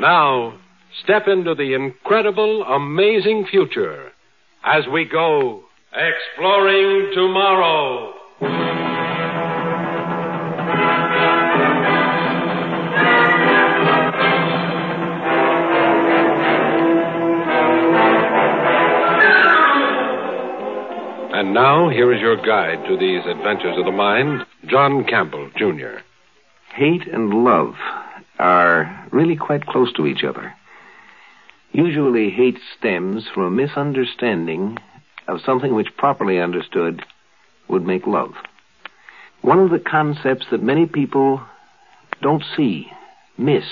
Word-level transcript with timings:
Now, 0.00 0.54
step 1.04 1.28
into 1.28 1.54
the 1.54 1.74
incredible, 1.74 2.62
amazing 2.62 3.46
future 3.50 4.12
as 4.64 4.84
we 4.90 5.04
go 5.04 5.64
exploring 5.92 7.10
tomorrow. 7.14 8.14
And 21.34 21.52
now, 21.52 21.90
here 21.90 22.14
is 22.14 22.22
your 22.22 22.36
guide 22.36 22.88
to 22.88 22.96
these 22.96 23.20
adventures 23.26 23.76
of 23.76 23.84
the 23.84 23.92
mind, 23.92 24.46
John 24.66 25.04
Campbell, 25.04 25.50
Jr. 25.58 25.98
Hate 26.74 27.06
and 27.06 27.44
love 27.44 27.74
really 29.12 29.36
quite 29.36 29.66
close 29.66 29.92
to 29.94 30.06
each 30.06 30.24
other. 30.24 30.54
Usually, 31.72 32.30
hate 32.30 32.58
stems 32.78 33.24
from 33.32 33.44
a 33.44 33.50
misunderstanding 33.50 34.78
of 35.28 35.40
something 35.44 35.74
which, 35.74 35.96
properly 35.96 36.40
understood, 36.40 37.02
would 37.68 37.86
make 37.86 38.06
love. 38.06 38.32
One 39.42 39.58
of 39.60 39.70
the 39.70 39.78
concepts 39.78 40.46
that 40.50 40.62
many 40.62 40.86
people 40.86 41.40
don't 42.20 42.42
see, 42.56 42.88
miss, 43.38 43.64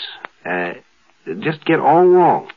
uh, 0.46 0.74
just 1.40 1.64
get 1.64 1.80
all 1.80 2.06
wrong, 2.06 2.48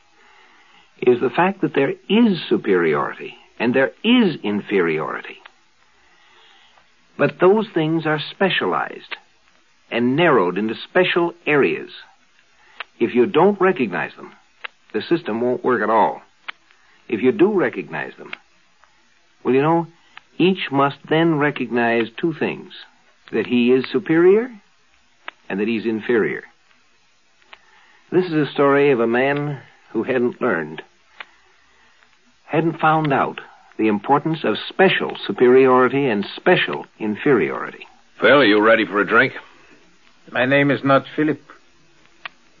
is 1.00 1.20
the 1.20 1.30
fact 1.30 1.60
that 1.62 1.74
there 1.74 1.94
is 2.08 2.40
superiority 2.48 3.34
and 3.58 3.74
there 3.74 3.92
is 4.04 4.36
inferiority. 4.42 5.38
But 7.18 7.38
those 7.40 7.66
things 7.74 8.06
are 8.06 8.20
specialized 8.30 9.16
and 9.90 10.16
narrowed 10.16 10.56
into 10.56 10.74
special 10.88 11.34
areas. 11.46 11.90
If 13.02 13.16
you 13.16 13.26
don't 13.26 13.60
recognize 13.60 14.12
them, 14.14 14.32
the 14.94 15.02
system 15.02 15.40
won't 15.40 15.64
work 15.64 15.82
at 15.82 15.90
all. 15.90 16.22
If 17.08 17.20
you 17.20 17.32
do 17.32 17.52
recognize 17.52 18.12
them, 18.16 18.32
well, 19.42 19.52
you 19.52 19.60
know, 19.60 19.88
each 20.38 20.70
must 20.70 20.98
then 21.10 21.34
recognize 21.34 22.06
two 22.16 22.32
things 22.32 22.72
that 23.32 23.48
he 23.48 23.72
is 23.72 23.84
superior 23.90 24.48
and 25.48 25.58
that 25.58 25.66
he's 25.66 25.84
inferior. 25.84 26.44
This 28.12 28.26
is 28.26 28.34
a 28.34 28.52
story 28.52 28.92
of 28.92 29.00
a 29.00 29.06
man 29.08 29.60
who 29.90 30.04
hadn't 30.04 30.40
learned, 30.40 30.80
hadn't 32.46 32.78
found 32.78 33.12
out 33.12 33.40
the 33.78 33.88
importance 33.88 34.44
of 34.44 34.54
special 34.68 35.16
superiority 35.26 36.06
and 36.06 36.24
special 36.36 36.86
inferiority. 37.00 37.84
Phil, 38.20 38.42
are 38.42 38.44
you 38.44 38.60
ready 38.60 38.86
for 38.86 39.00
a 39.00 39.06
drink? 39.06 39.32
My 40.30 40.46
name 40.46 40.70
is 40.70 40.84
not 40.84 41.04
Philip. 41.16 41.40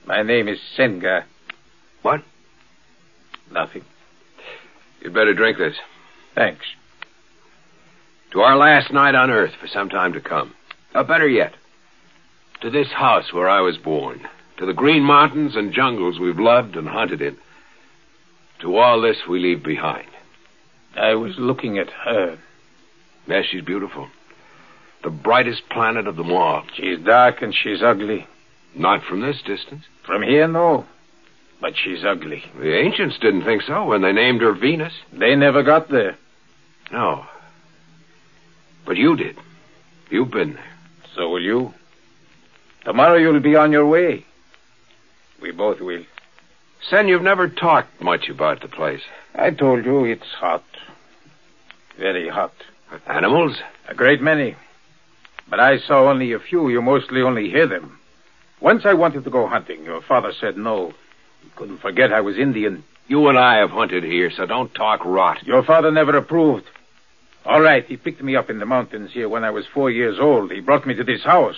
My 0.06 0.22
name 0.22 0.48
is 0.48 0.58
Senga. 0.76 1.24
What? 2.02 2.22
Nothing. 3.52 3.84
You'd 5.00 5.14
better 5.14 5.34
drink 5.34 5.58
this. 5.58 5.76
Thanks. 6.34 6.64
To 8.32 8.40
our 8.40 8.56
last 8.56 8.92
night 8.92 9.14
on 9.14 9.30
Earth 9.30 9.52
for 9.60 9.68
some 9.68 9.88
time 9.88 10.12
to 10.14 10.20
come. 10.20 10.54
Or 10.94 11.04
better 11.04 11.28
yet, 11.28 11.54
to 12.62 12.70
this 12.70 12.88
house 12.88 13.32
where 13.32 13.48
I 13.48 13.60
was 13.60 13.76
born. 13.76 14.26
To 14.58 14.66
the 14.66 14.72
green 14.72 15.02
mountains 15.02 15.56
and 15.56 15.72
jungles 15.72 16.18
we've 16.18 16.38
loved 16.38 16.76
and 16.76 16.88
hunted 16.88 17.20
in. 17.20 17.36
To 18.60 18.76
all 18.76 19.00
this 19.00 19.18
we 19.28 19.40
leave 19.40 19.62
behind. 19.62 20.08
I 20.96 21.14
was 21.14 21.34
looking 21.38 21.78
at 21.78 21.90
her. 22.04 22.38
Yes, 23.26 23.46
she's 23.50 23.64
beautiful. 23.64 24.08
The 25.02 25.10
brightest 25.10 25.62
planet 25.70 26.06
of 26.06 26.16
them 26.16 26.32
all. 26.32 26.62
She's 26.74 26.98
dark 27.00 27.42
and 27.42 27.54
she's 27.54 27.82
ugly. 27.82 28.26
Not 28.74 29.04
from 29.04 29.20
this 29.20 29.40
distance. 29.42 29.84
From 30.04 30.22
here, 30.22 30.48
no. 30.48 30.86
But 31.60 31.74
she's 31.76 32.04
ugly. 32.04 32.44
The 32.58 32.76
ancients 32.76 33.18
didn't 33.20 33.44
think 33.44 33.62
so 33.62 33.84
when 33.86 34.02
they 34.02 34.12
named 34.12 34.40
her 34.40 34.52
Venus. 34.52 34.92
They 35.12 35.36
never 35.36 35.62
got 35.62 35.88
there. 35.88 36.16
No. 36.90 37.24
But 38.84 38.96
you 38.96 39.16
did. 39.16 39.36
You've 40.10 40.30
been 40.30 40.54
there. 40.54 40.72
So 41.14 41.28
will 41.30 41.42
you. 41.42 41.72
Tomorrow 42.84 43.16
you'll 43.16 43.40
be 43.40 43.54
on 43.54 43.70
your 43.70 43.86
way. 43.86 44.24
We 45.40 45.52
both 45.52 45.80
will. 45.80 46.04
Sen, 46.90 47.06
you've 47.06 47.22
never 47.22 47.48
talked 47.48 48.00
much 48.00 48.28
about 48.28 48.60
the 48.60 48.68
place. 48.68 49.02
I 49.34 49.50
told 49.50 49.84
you 49.84 50.04
it's 50.04 50.26
hot. 50.38 50.64
Very 51.98 52.28
hot. 52.28 52.52
Animals? 53.06 53.56
A 53.88 53.94
great 53.94 54.20
many. 54.20 54.56
But 55.48 55.60
I 55.60 55.78
saw 55.78 56.10
only 56.10 56.32
a 56.32 56.40
few. 56.40 56.68
You 56.68 56.82
mostly 56.82 57.22
only 57.22 57.50
hear 57.50 57.66
them. 57.66 57.98
Once 58.62 58.82
I 58.84 58.94
wanted 58.94 59.24
to 59.24 59.30
go 59.30 59.48
hunting. 59.48 59.84
Your 59.84 60.00
father 60.02 60.32
said 60.40 60.56
no. 60.56 60.94
He 61.42 61.50
couldn't 61.56 61.78
forget 61.78 62.12
I 62.12 62.20
was 62.20 62.38
Indian. 62.38 62.84
You 63.08 63.28
and 63.28 63.36
I 63.36 63.56
have 63.56 63.70
hunted 63.70 64.04
here, 64.04 64.30
so 64.30 64.46
don't 64.46 64.72
talk 64.72 65.04
rot. 65.04 65.44
Your 65.44 65.64
father 65.64 65.90
never 65.90 66.16
approved. 66.16 66.64
All 67.44 67.60
right, 67.60 67.84
he 67.84 67.96
picked 67.96 68.22
me 68.22 68.36
up 68.36 68.48
in 68.50 68.60
the 68.60 68.64
mountains 68.64 69.10
here 69.12 69.28
when 69.28 69.42
I 69.42 69.50
was 69.50 69.66
four 69.74 69.90
years 69.90 70.18
old. 70.20 70.52
He 70.52 70.60
brought 70.60 70.86
me 70.86 70.94
to 70.94 71.02
this 71.02 71.24
house. 71.24 71.56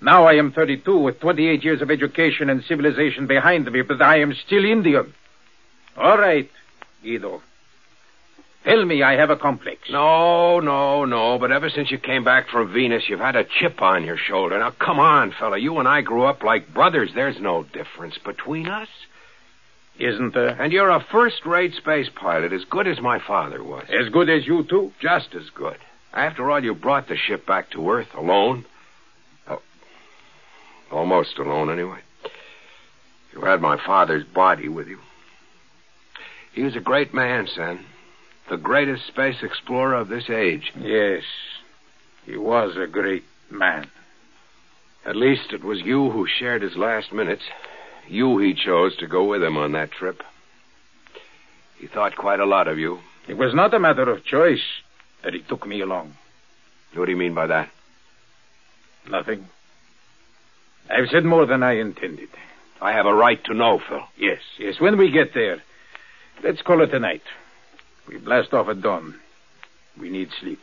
Now 0.00 0.26
I 0.26 0.34
am 0.34 0.52
32 0.52 0.96
with 0.96 1.18
28 1.18 1.64
years 1.64 1.82
of 1.82 1.90
education 1.90 2.48
and 2.48 2.62
civilization 2.62 3.26
behind 3.26 3.70
me, 3.70 3.82
but 3.82 4.00
I 4.00 4.20
am 4.20 4.32
still 4.46 4.64
Indian. 4.64 5.12
All 5.96 6.16
right, 6.16 6.48
Guido. 7.02 7.42
Tell 8.64 8.84
me 8.84 9.02
I 9.02 9.16
have 9.16 9.28
a 9.28 9.36
complex. 9.36 9.90
No, 9.90 10.58
no, 10.60 11.04
no. 11.04 11.38
But 11.38 11.52
ever 11.52 11.68
since 11.68 11.90
you 11.90 11.98
came 11.98 12.24
back 12.24 12.48
from 12.48 12.72
Venus, 12.72 13.04
you've 13.08 13.20
had 13.20 13.36
a 13.36 13.44
chip 13.44 13.82
on 13.82 14.04
your 14.04 14.16
shoulder. 14.16 14.58
Now, 14.58 14.70
come 14.70 14.98
on, 14.98 15.32
fella. 15.38 15.58
You 15.58 15.78
and 15.78 15.86
I 15.86 16.00
grew 16.00 16.24
up 16.24 16.42
like 16.42 16.72
brothers. 16.72 17.10
There's 17.14 17.38
no 17.38 17.62
difference 17.62 18.16
between 18.16 18.68
us. 18.68 18.88
Isn't 19.98 20.34
there? 20.34 20.60
And 20.60 20.72
you're 20.72 20.90
a 20.90 21.04
first-rate 21.12 21.74
space 21.74 22.08
pilot, 22.08 22.52
as 22.52 22.64
good 22.64 22.88
as 22.88 23.00
my 23.00 23.20
father 23.20 23.62
was. 23.62 23.84
As 23.90 24.08
good 24.08 24.28
as 24.30 24.46
you, 24.46 24.64
too? 24.64 24.92
Just 24.98 25.34
as 25.34 25.50
good. 25.54 25.76
After 26.12 26.50
all, 26.50 26.64
you 26.64 26.74
brought 26.74 27.06
the 27.06 27.16
ship 27.16 27.46
back 27.46 27.70
to 27.72 27.90
Earth 27.90 28.14
alone. 28.16 28.64
Oh, 29.46 29.60
almost 30.90 31.38
alone, 31.38 31.70
anyway. 31.70 32.00
You 33.32 33.42
had 33.42 33.60
my 33.60 33.76
father's 33.84 34.24
body 34.24 34.68
with 34.68 34.88
you. 34.88 34.98
He 36.54 36.62
was 36.62 36.76
a 36.76 36.80
great 36.80 37.12
man, 37.12 37.46
son. 37.46 37.84
The 38.50 38.56
greatest 38.56 39.06
space 39.06 39.42
explorer 39.42 39.94
of 39.94 40.08
this 40.08 40.28
age. 40.28 40.72
Yes. 40.78 41.22
He 42.26 42.36
was 42.36 42.76
a 42.76 42.86
great 42.86 43.24
man. 43.50 43.86
At 45.06 45.16
least 45.16 45.52
it 45.52 45.62
was 45.62 45.80
you 45.80 46.10
who 46.10 46.26
shared 46.26 46.62
his 46.62 46.76
last 46.76 47.12
minutes. 47.12 47.42
You 48.08 48.38
he 48.38 48.54
chose 48.54 48.96
to 48.96 49.06
go 49.06 49.24
with 49.24 49.42
him 49.42 49.56
on 49.56 49.72
that 49.72 49.90
trip. 49.90 50.22
He 51.78 51.86
thought 51.86 52.16
quite 52.16 52.40
a 52.40 52.46
lot 52.46 52.68
of 52.68 52.78
you. 52.78 53.00
It 53.28 53.36
was 53.36 53.54
not 53.54 53.74
a 53.74 53.78
matter 53.78 54.10
of 54.10 54.24
choice 54.24 54.62
that 55.22 55.34
he 55.34 55.40
took 55.40 55.66
me 55.66 55.80
along. 55.80 56.14
What 56.94 57.06
do 57.06 57.10
you 57.10 57.16
mean 57.16 57.34
by 57.34 57.46
that? 57.46 57.70
Nothing. 59.10 59.46
I've 60.88 61.08
said 61.10 61.24
more 61.24 61.46
than 61.46 61.62
I 61.62 61.76
intended. 61.78 62.28
I 62.80 62.92
have 62.92 63.06
a 63.06 63.14
right 63.14 63.42
to 63.44 63.54
know, 63.54 63.80
Phil. 63.88 64.02
Yes, 64.18 64.40
yes. 64.58 64.80
When 64.80 64.98
we 64.98 65.10
get 65.10 65.34
there, 65.34 65.62
let's 66.42 66.62
call 66.62 66.82
it 66.82 66.94
a 66.94 66.98
night. 66.98 67.22
We 68.08 68.18
blast 68.18 68.52
off 68.52 68.68
at 68.68 68.82
dawn. 68.82 69.18
We 69.98 70.10
need 70.10 70.28
sleep. 70.40 70.60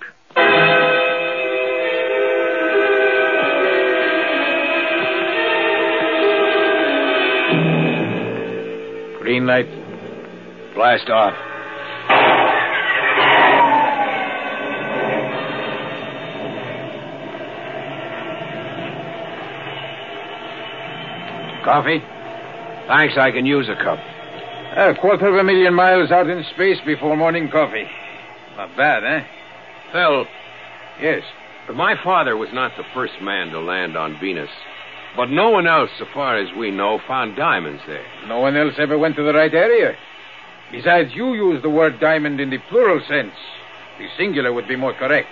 Green 9.20 9.46
light. 9.46 9.70
Blast 10.76 11.10
off. 11.10 11.34
Coffee? 21.64 22.00
Thanks, 22.88 23.18
I 23.18 23.32
can 23.32 23.46
use 23.46 23.70
a 23.70 23.76
cup. 23.76 24.00
A 24.74 24.96
quarter 24.96 25.28
of 25.28 25.36
a 25.36 25.44
million 25.44 25.74
miles 25.74 26.12
out 26.12 26.30
in 26.30 26.46
space 26.46 26.78
before 26.86 27.18
morning 27.18 27.50
coffee. 27.50 27.86
Not 28.56 28.78
bad, 28.78 29.04
eh? 29.04 29.26
Phil, 29.92 30.26
Yes. 31.02 31.24
my 31.74 31.96
father 32.02 32.38
was 32.38 32.54
not 32.54 32.78
the 32.78 32.86
first 32.94 33.22
man 33.22 33.50
to 33.50 33.60
land 33.60 33.98
on 33.98 34.18
Venus. 34.20 34.50
But 35.18 35.30
no 35.30 35.50
one 35.50 35.68
else, 35.68 35.90
so 36.00 36.06
far 36.14 36.38
as 36.38 36.54
we 36.54 36.72
know, 36.72 37.00
found 37.06 37.36
diamonds 37.36 37.82
there. 37.86 38.06
No 38.28 38.40
one 38.40 38.56
else 38.56 38.76
ever 38.78 38.98
went 38.98 39.18
to 39.18 39.24
the 39.24 39.34
right 39.34 39.54
area. 39.54 39.98
Besides, 40.72 41.14
you 41.14 41.34
use 41.34 41.62
the 41.62 41.70
word 41.70 42.00
diamond 42.00 42.40
in 42.40 42.50
the 42.50 42.60
plural 42.70 43.02
sense. 43.10 43.34
The 44.00 44.08
singular 44.18 44.54
would 44.54 44.70
be 44.70 44.78
more 44.78 44.94
correct. 44.94 45.28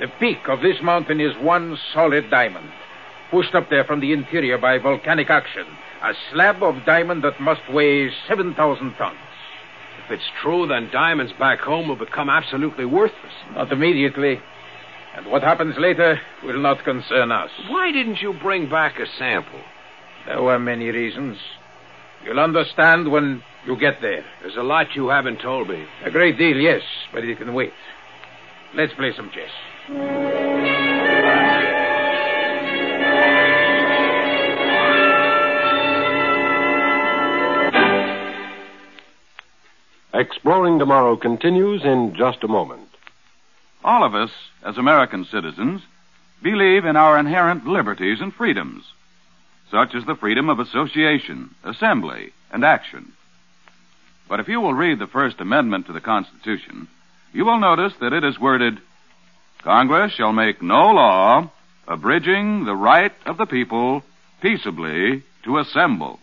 The 0.00 0.08
peak 0.18 0.48
of 0.48 0.60
this 0.60 0.82
mountain 0.82 1.20
is 1.20 1.36
one 1.36 1.78
solid 1.94 2.30
diamond, 2.30 2.68
pushed 3.30 3.54
up 3.54 3.70
there 3.70 3.84
from 3.84 4.00
the 4.00 4.12
interior 4.12 4.58
by 4.58 4.78
volcanic 4.78 5.30
action. 5.30 5.66
A 6.02 6.14
slab 6.32 6.62
of 6.62 6.84
diamond 6.86 7.22
that 7.24 7.40
must 7.40 7.60
weigh 7.70 8.10
7,000 8.26 8.94
tons. 8.94 9.18
If 10.04 10.10
it's 10.10 10.30
true, 10.42 10.66
then 10.66 10.90
diamonds 10.90 11.32
back 11.38 11.60
home 11.60 11.88
will 11.88 11.96
become 11.96 12.30
absolutely 12.30 12.86
worthless. 12.86 13.32
Not 13.54 13.70
immediately. 13.70 14.40
And 15.14 15.26
what 15.26 15.42
happens 15.42 15.76
later 15.76 16.20
will 16.42 16.58
not 16.58 16.84
concern 16.84 17.30
us. 17.30 17.50
Why 17.68 17.92
didn't 17.92 18.22
you 18.22 18.32
bring 18.32 18.70
back 18.70 18.98
a 18.98 19.06
sample? 19.18 19.60
There 20.26 20.42
were 20.42 20.58
many 20.58 20.88
reasons. 20.88 21.38
You'll 22.24 22.40
understand 22.40 23.10
when 23.10 23.42
you 23.66 23.76
get 23.76 24.00
there. 24.00 24.24
There's 24.40 24.56
a 24.56 24.62
lot 24.62 24.94
you 24.94 25.08
haven't 25.08 25.40
told 25.40 25.68
me. 25.68 25.84
A 26.04 26.10
great 26.10 26.38
deal, 26.38 26.56
yes, 26.56 26.82
but 27.12 27.24
it 27.24 27.38
can 27.38 27.52
wait. 27.54 27.72
Let's 28.74 28.94
play 28.94 29.12
some 29.14 29.30
chess. 29.30 30.49
Exploring 40.12 40.80
Tomorrow 40.80 41.16
continues 41.16 41.84
in 41.84 42.14
just 42.16 42.42
a 42.42 42.48
moment. 42.48 42.88
All 43.84 44.04
of 44.04 44.14
us, 44.14 44.30
as 44.64 44.76
American 44.76 45.24
citizens, 45.24 45.82
believe 46.42 46.84
in 46.84 46.96
our 46.96 47.18
inherent 47.18 47.66
liberties 47.66 48.20
and 48.20 48.34
freedoms, 48.34 48.84
such 49.70 49.94
as 49.94 50.04
the 50.06 50.16
freedom 50.16 50.48
of 50.48 50.58
association, 50.58 51.54
assembly, 51.64 52.32
and 52.52 52.64
action. 52.64 53.12
But 54.28 54.40
if 54.40 54.48
you 54.48 54.60
will 54.60 54.74
read 54.74 54.98
the 54.98 55.06
First 55.06 55.40
Amendment 55.40 55.86
to 55.86 55.92
the 55.92 56.00
Constitution, 56.00 56.88
you 57.32 57.44
will 57.44 57.60
notice 57.60 57.92
that 58.00 58.12
it 58.12 58.24
is 58.24 58.38
worded, 58.38 58.80
Congress 59.62 60.12
shall 60.12 60.32
make 60.32 60.60
no 60.60 60.90
law 60.90 61.50
abridging 61.86 62.64
the 62.64 62.74
right 62.74 63.12
of 63.26 63.36
the 63.36 63.46
people 63.46 64.02
peaceably 64.40 65.22
to 65.44 65.58
assemble. 65.58 66.19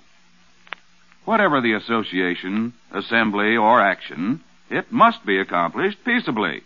Whatever 1.28 1.60
the 1.60 1.74
association, 1.74 2.72
assembly, 2.94 3.58
or 3.58 3.82
action, 3.82 4.40
it 4.70 4.94
must 4.94 5.26
be 5.26 5.40
accomplished 5.40 5.98
peaceably. 6.06 6.64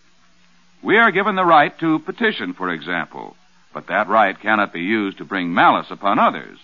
We 0.83 0.97
are 0.97 1.09
given 1.09 1.33
the 1.33 1.43
right 1.43 1.75
to 1.79 1.97
petition, 1.97 2.53
for 2.53 2.69
example, 2.69 3.35
but 3.73 3.87
that 3.87 4.07
right 4.07 4.39
cannot 4.39 4.71
be 4.71 4.81
used 4.81 5.17
to 5.17 5.25
bring 5.25 5.51
malice 5.51 5.87
upon 5.89 6.19
others. 6.19 6.59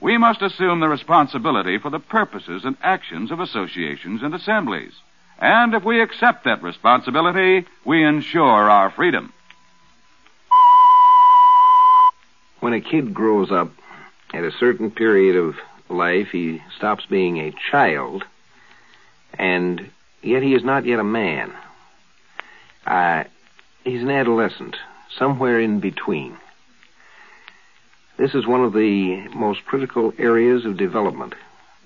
We 0.00 0.18
must 0.18 0.42
assume 0.42 0.80
the 0.80 0.88
responsibility 0.88 1.78
for 1.78 1.88
the 1.88 2.00
purposes 2.00 2.64
and 2.64 2.76
actions 2.82 3.30
of 3.30 3.38
associations 3.38 4.24
and 4.24 4.34
assemblies. 4.34 4.94
And 5.38 5.72
if 5.72 5.84
we 5.84 6.02
accept 6.02 6.42
that 6.46 6.64
responsibility, 6.64 7.64
we 7.84 8.02
ensure 8.02 8.68
our 8.68 8.90
freedom. 8.90 9.32
When 12.58 12.72
a 12.72 12.80
kid 12.80 13.14
grows 13.14 13.52
up, 13.52 13.70
at 14.32 14.44
a 14.44 14.52
certain 14.52 14.90
period 14.90 15.36
of 15.36 15.56
life, 15.90 16.28
he 16.32 16.62
stops 16.76 17.04
being 17.06 17.38
a 17.38 17.54
child, 17.70 18.24
and 19.34 19.90
yet 20.22 20.42
he 20.42 20.54
is 20.54 20.64
not 20.64 20.86
yet 20.86 20.98
a 20.98 21.04
man. 21.04 21.52
Uh, 22.86 23.24
he's 23.84 24.02
an 24.02 24.10
adolescent, 24.10 24.76
somewhere 25.18 25.60
in 25.60 25.80
between. 25.80 26.36
This 28.18 28.34
is 28.34 28.46
one 28.46 28.62
of 28.62 28.72
the 28.72 29.28
most 29.34 29.64
critical 29.64 30.12
areas 30.18 30.64
of 30.64 30.76
development. 30.76 31.34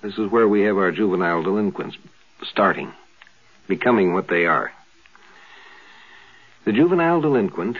This 0.02 0.18
is 0.18 0.30
where 0.30 0.48
we 0.48 0.62
have 0.62 0.76
our 0.76 0.90
juvenile 0.90 1.42
delinquents 1.42 1.96
starting, 2.42 2.92
becoming 3.68 4.12
what 4.12 4.28
they 4.28 4.44
are. 4.44 4.72
The 6.64 6.72
juvenile 6.72 7.20
delinquent 7.20 7.76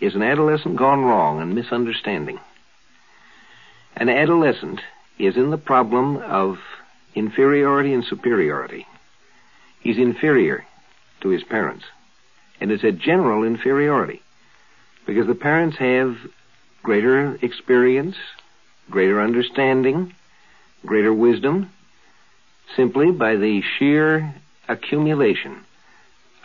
is 0.00 0.14
an 0.14 0.22
adolescent 0.22 0.76
gone 0.76 1.04
wrong 1.04 1.40
and 1.40 1.54
misunderstanding. 1.54 2.40
An 3.96 4.08
adolescent 4.08 4.80
is 5.18 5.36
in 5.36 5.50
the 5.50 5.58
problem 5.58 6.16
of 6.16 6.58
inferiority 7.14 7.92
and 7.92 8.04
superiority. 8.04 8.86
He's 9.80 9.98
inferior 9.98 10.64
to 11.20 11.28
his 11.28 11.44
parents. 11.44 11.84
And 12.60 12.70
it's 12.70 12.84
a 12.84 12.92
general 12.92 13.44
inferiority 13.44 14.22
because 15.06 15.26
the 15.26 15.34
parents 15.34 15.76
have 15.78 16.16
greater 16.82 17.36
experience, 17.36 18.16
greater 18.90 19.20
understanding, 19.20 20.14
greater 20.84 21.12
wisdom, 21.12 21.70
simply 22.76 23.10
by 23.10 23.36
the 23.36 23.62
sheer 23.78 24.34
accumulation 24.68 25.64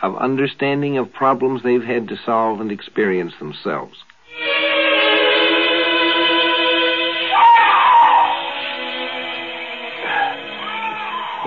of 0.02 0.16
understanding 0.16 0.98
of 0.98 1.12
problems 1.12 1.62
they've 1.62 1.82
had 1.82 2.08
to 2.08 2.16
solve 2.24 2.60
and 2.60 2.70
experience 2.70 3.34
themselves. 3.38 3.96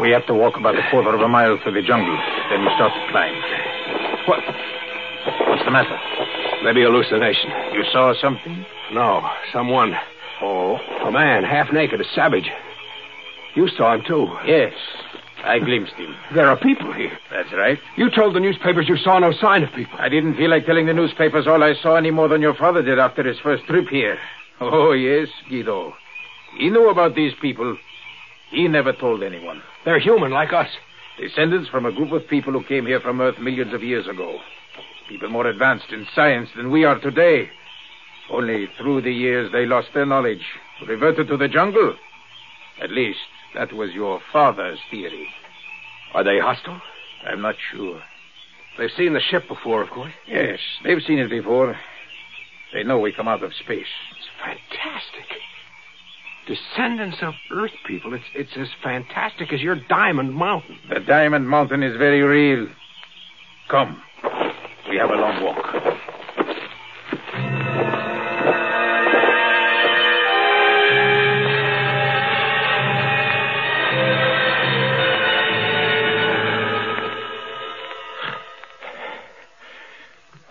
We 0.04 0.12
have 0.12 0.28
to 0.28 0.34
walk 0.34 0.58
about 0.58 0.76
a 0.76 0.84
quarter 0.92 1.16
of 1.16 1.22
a 1.22 1.30
mile 1.30 1.58
through 1.64 1.80
the 1.80 1.82
jungle. 1.82 2.20
Then 2.52 2.60
we 2.60 2.68
start 2.76 2.92
to 2.92 3.08
climb. 3.10 3.34
What? 4.28 4.44
What's 5.48 5.64
the 5.64 5.72
matter? 5.72 5.98
Maybe 6.62 6.82
hallucination. 6.84 7.50
You 7.72 7.86
saw 7.90 8.14
something? 8.20 8.66
No, 8.92 9.26
someone. 9.54 9.96
Oh. 10.42 10.76
A 11.08 11.10
man, 11.10 11.46
half 11.46 11.72
naked, 11.72 12.02
a 12.02 12.04
savage. 12.14 12.52
You 13.56 13.70
saw 13.70 13.96
him, 13.96 14.04
too. 14.06 14.28
Yes. 14.46 14.74
I 15.46 15.60
glimpsed 15.60 15.94
him. 15.94 16.14
There 16.36 16.50
are 16.50 16.58
people 16.58 16.92
here. 16.92 17.18
That's 17.32 17.54
right. 17.54 17.80
You 17.96 18.10
told 18.10 18.36
the 18.36 18.42
newspapers 18.42 18.90
you 18.90 18.98
saw 18.98 19.20
no 19.20 19.32
sign 19.32 19.64
of 19.64 19.72
people. 19.74 19.98
I 20.00 20.10
didn't 20.10 20.36
feel 20.36 20.50
like 20.50 20.66
telling 20.66 20.86
the 20.86 20.94
newspapers 20.94 21.48
all 21.48 21.64
I 21.64 21.76
saw 21.82 21.96
any 21.96 22.12
more 22.12 22.28
than 22.28 22.42
your 22.42 22.56
father 22.56 22.82
did 22.82 23.00
after 23.00 23.24
his 23.24 23.40
first 23.40 23.64
trip 23.68 23.88
here. 23.88 24.18
Oh, 24.60 24.92
yes, 24.92 25.30
Guido. 25.50 25.94
He 26.58 26.70
knew 26.70 26.90
about 26.90 27.16
these 27.16 27.34
people. 27.42 27.78
He 28.52 28.68
never 28.68 28.92
told 28.92 29.24
anyone. 29.24 29.62
They're 29.86 30.00
human 30.00 30.32
like 30.32 30.54
us. 30.54 30.70
Descendants 31.20 31.70
from 31.70 31.86
a 31.86 31.92
group 31.92 32.12
of 32.12 32.28
people 32.28 32.54
who 32.54 32.64
came 32.64 32.86
here 32.86 33.00
from 33.00 33.22
Earth 33.22 33.38
millions 33.40 33.74
of 33.74 33.84
years 33.84 34.08
ago. 34.08 34.40
People 35.10 35.30
more 35.30 35.48
advanced 35.48 35.92
in 35.92 36.08
science 36.16 36.50
than 36.56 36.72
we 36.72 36.86
are 36.86 37.00
today. 37.00 37.50
Only 38.32 38.68
through 38.78 39.02
the 39.02 39.12
years 39.12 39.52
they 39.52 39.66
lost 39.66 39.90
their 39.94 40.06
knowledge, 40.06 40.44
reverted 40.88 41.28
to 41.28 41.38
the 41.38 41.50
jungle. 41.50 41.96
At 42.82 42.92
least, 42.92 43.20
that 43.56 43.74
was 43.74 43.92
your 43.92 44.22
father's 44.32 44.80
theory. 44.90 45.28
Are 46.14 46.24
they 46.24 46.40
hostile? 46.40 46.82
I'm 47.28 47.42
not 47.42 47.56
sure. 47.72 48.02
They've 48.78 48.90
seen 48.98 49.14
the 49.14 49.20
ship 49.20 49.48
before, 49.48 49.84
of 49.84 49.90
course. 49.90 50.14
Yes, 50.28 50.60
they've 50.84 51.02
seen 51.06 51.20
it 51.20 51.30
before. 51.30 51.78
They 52.74 52.84
know 52.84 52.98
we 52.98 53.12
come 53.12 53.28
out 53.28 53.44
of 53.44 53.54
space. 53.54 53.86
It's 54.18 54.30
fantastic. 54.42 55.38
Descendants 56.46 57.18
of 57.22 57.34
Earth 57.52 57.72
people. 57.88 58.14
It's 58.14 58.26
it's 58.36 58.58
as 58.58 58.68
fantastic 58.84 59.54
as 59.54 59.62
your 59.62 59.76
Diamond 59.88 60.34
Mountain. 60.34 60.78
The 60.90 61.00
Diamond 61.00 61.48
Mountain 61.48 61.84
is 61.84 61.96
very 61.98 62.22
real. 62.22 62.68
Come. 63.70 64.02
We 64.90 64.98
have 64.98 65.10
a 65.10 65.16
long 65.16 65.42
walk. 65.42 65.94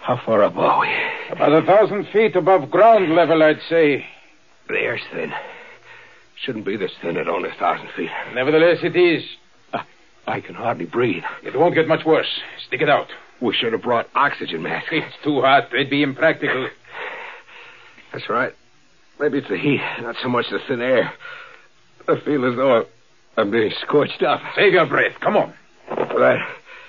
How 0.00 0.20
far 0.26 0.42
up 0.42 0.56
are 0.56 0.80
we? 0.80 0.88
About 1.30 1.52
a 1.52 1.66
thousand 1.66 2.08
feet 2.12 2.34
above 2.34 2.70
ground 2.70 3.14
level, 3.14 3.42
I'd 3.42 3.60
say. 3.68 4.04
The 4.68 4.74
air's 4.74 5.02
thin. 5.12 5.32
Shouldn't 6.42 6.66
be 6.66 6.76
this 6.76 6.90
thin 7.00 7.16
at 7.16 7.28
only 7.28 7.50
a 7.50 7.54
thousand 7.54 7.88
feet. 7.96 8.10
Nevertheless, 8.34 8.78
it 8.82 8.96
is. 8.96 9.22
I, 9.72 9.84
I 10.26 10.40
can 10.40 10.54
hardly 10.54 10.86
breathe. 10.86 11.22
It 11.44 11.56
won't 11.56 11.74
get 11.74 11.86
much 11.86 12.04
worse. 12.04 12.26
Stick 12.66 12.82
it 12.82 12.88
out. 12.88 13.06
We 13.40 13.54
should 13.54 13.72
have 13.72 13.82
brought 13.82 14.08
oxygen 14.14 14.62
masks. 14.62 14.88
It's 14.90 15.14
too 15.22 15.40
hot. 15.40 15.68
They'd 15.72 15.90
be 15.90 16.02
impractical. 16.02 16.68
That's 18.12 18.28
right. 18.28 18.52
Maybe 19.20 19.38
it's 19.38 19.48
the 19.48 19.56
heat, 19.56 19.80
not 20.00 20.16
so 20.20 20.28
much 20.28 20.46
the 20.50 20.58
thin 20.66 20.80
air. 20.80 21.12
I 22.08 22.20
feel 22.24 22.44
as 22.50 22.56
though 22.56 22.86
I'm 23.36 23.50
being 23.50 23.70
scorched 23.86 24.22
up. 24.22 24.40
Save 24.56 24.72
your 24.72 24.86
breath. 24.86 25.12
Come 25.20 25.36
on. 25.36 25.54
Right. 25.90 26.40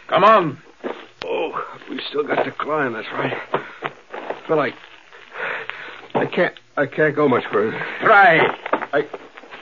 Come 0.10 0.24
on. 0.24 0.58
Oh, 1.26 1.52
we've 1.90 2.02
still 2.10 2.26
got 2.26 2.44
to 2.44 2.52
climb. 2.52 2.94
That's 2.94 3.08
right. 3.14 3.34
I 3.54 4.48
feel 4.48 4.58
like 4.58 4.74
I 6.16 6.26
can't. 6.26 6.56
I 6.76 6.88
can't 6.88 7.16
go 7.16 7.28
much 7.30 7.44
further. 7.52 7.80
Try. 8.02 8.40
I. 8.94 9.04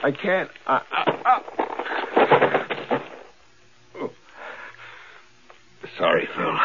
I 0.04 0.12
can't. 0.12 0.50
I, 0.66 0.82
I, 0.92 1.22
I... 1.26 3.02
Oh. 3.96 4.12
Sorry, 5.98 6.28
Phil. 6.36 6.58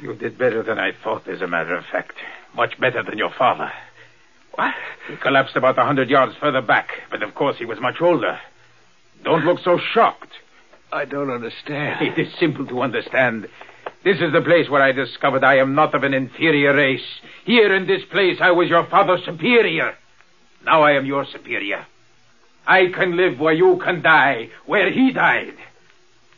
You 0.00 0.14
did 0.14 0.38
better 0.38 0.62
than 0.62 0.78
I 0.78 0.92
thought, 1.04 1.28
as 1.28 1.42
a 1.42 1.46
matter 1.46 1.74
of 1.74 1.84
fact. 1.90 2.14
Much 2.54 2.78
better 2.80 3.02
than 3.02 3.18
your 3.18 3.32
father. 3.36 3.70
What? 4.54 4.74
He 5.08 5.16
collapsed 5.16 5.56
about 5.56 5.78
a 5.78 5.84
hundred 5.84 6.08
yards 6.08 6.34
further 6.40 6.62
back, 6.62 6.88
but 7.10 7.22
of 7.22 7.34
course 7.34 7.56
he 7.58 7.64
was 7.64 7.78
much 7.80 8.00
older. 8.00 8.38
Don't 9.22 9.44
look 9.44 9.58
so 9.62 9.78
shocked. 9.92 10.32
I 10.92 11.04
don't 11.04 11.30
understand. 11.30 12.00
It 12.06 12.18
is 12.18 12.32
simple 12.38 12.66
to 12.66 12.80
understand. 12.80 13.48
This 14.04 14.16
is 14.20 14.32
the 14.32 14.40
place 14.40 14.70
where 14.70 14.82
I 14.82 14.92
discovered 14.92 15.44
I 15.44 15.56
am 15.56 15.74
not 15.74 15.94
of 15.94 16.02
an 16.02 16.14
inferior 16.14 16.74
race. 16.74 17.04
Here 17.44 17.74
in 17.74 17.86
this 17.86 18.02
place 18.10 18.38
I 18.40 18.52
was 18.52 18.68
your 18.68 18.86
father's 18.86 19.24
superior. 19.24 19.94
Now 20.64 20.82
I 20.82 20.92
am 20.92 21.04
your 21.04 21.26
superior. 21.26 21.86
I 22.68 22.88
can 22.94 23.16
live 23.16 23.40
where 23.40 23.54
you 23.54 23.80
can 23.82 24.02
die, 24.02 24.50
where 24.66 24.90
he 24.92 25.10
died. 25.10 25.54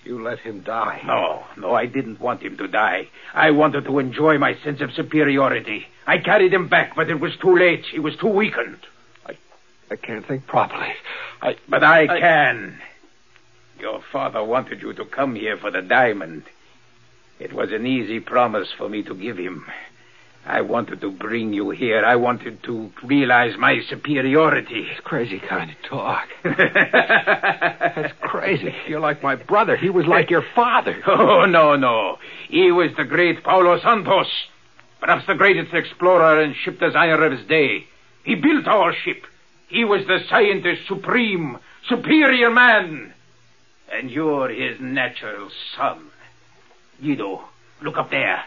You 0.04 0.22
let 0.22 0.38
him 0.38 0.60
die. 0.60 1.02
No, 1.04 1.44
no, 1.56 1.75
I 1.75 1.87
didn't 1.87 2.20
want 2.20 2.40
him 2.40 2.56
to 2.58 2.68
die. 2.68 3.08
I 3.34 3.50
wanted 3.50 3.84
to 3.84 3.99
enjoy 3.99 4.38
my 4.38 4.54
sense 4.62 4.80
of 4.80 4.92
superiority. 4.92 5.88
I 6.06 6.18
carried 6.18 6.54
him 6.54 6.68
back, 6.68 6.94
but 6.94 7.10
it 7.10 7.18
was 7.20 7.37
too 7.37 7.58
late. 7.58 7.84
He 7.84 7.99
was 7.99 8.16
too 8.16 8.28
weakened. 8.28 8.78
I, 9.26 9.37
I 9.90 9.96
can't 9.96 10.25
think 10.25 10.46
properly. 10.46 10.94
I, 11.42 11.56
But 11.68 11.82
I, 11.82 12.06
can. 12.06 12.80
Your 13.80 14.00
father 14.12 14.44
wanted 14.44 14.82
you 14.82 14.92
to 14.92 15.04
come 15.04 15.34
here 15.34 15.56
for 15.56 15.72
the 15.72 15.82
diamond. 15.82 16.44
It 17.40 17.52
was 17.52 17.72
an 17.72 17.87
easy 17.87 18.20
promise 18.20 18.68
for 18.76 18.88
me 18.88 19.02
to 19.02 19.14
give 19.14 19.37
him. 19.37 19.66
I 20.47 20.62
wanted 20.62 21.02
to 21.02 21.11
bring 21.11 21.52
you 21.52 21.70
here. 21.70 22.02
I 22.04 22.16
wanted 22.16 22.62
to 22.64 22.90
realize 23.04 23.56
my 23.59 23.80
superiority. 23.88 24.87
It's 24.90 25.00
crazy 25.00 25.38
kind 25.38 25.70
of 25.70 25.76
talk. 25.88 26.28
That's 26.44 28.14
crazy. 28.23 28.75
You're 28.88 29.00
like 29.00 29.23
my 29.23 29.37
brother. 29.37 29.76
He 29.76 29.90
was 29.90 30.06
like 30.06 30.30
your 30.30 30.44
father. 30.54 31.02
Oh, 31.06 31.44
no, 31.44 31.76
no. 31.76 32.18
He 32.49 32.73
was 32.73 32.90
the 32.97 33.04
great 33.04 33.44
Paulo 33.44 33.78
Santos. 33.80 34.30
Perhaps 35.00 35.26
the 35.26 35.35
greatest 35.35 35.75
explorer 35.75 36.40
and 36.40 36.54
ship 36.54 36.80
designer 36.80 37.25
of 37.25 37.32
his 37.32 37.47
day. 37.47 37.85
He 38.25 38.35
built 38.35 38.66
our 38.66 38.94
ship. 38.94 39.25
He 39.68 39.85
was 39.85 40.06
the 40.06 40.18
scientist 40.28 40.82
supreme, 40.88 41.59
superior 41.88 42.50
man. 42.50 43.12
And 43.92 44.11
you're 44.11 44.49
his 44.49 44.80
natural 44.80 45.50
son. 45.76 46.11
Guido, 47.00 47.42
look 47.82 47.97
up 47.97 48.11
there. 48.11 48.44